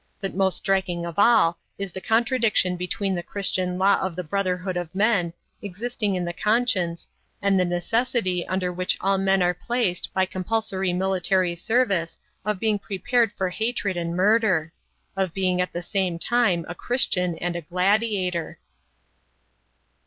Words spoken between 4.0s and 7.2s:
of the brotherhood of men existing in the conscience